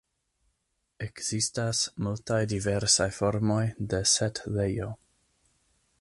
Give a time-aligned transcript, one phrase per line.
[1.07, 3.61] Ekzistas multaj diversaj formoj
[3.93, 4.93] de setlejo.